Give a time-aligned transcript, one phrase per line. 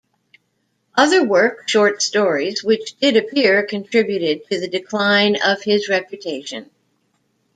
[0.95, 6.71] Other work, short stories, which did appear contributed to the decline of his reputation.